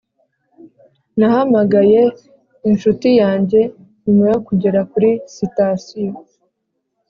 nahamagaye 1.17 2.01
inshuti 2.69 3.07
yanjye 3.21 3.59
nyuma 4.03 4.23
yo 4.33 4.39
kugera 4.47 4.79
kuri 4.91 5.09
sitasiyo 5.35 6.11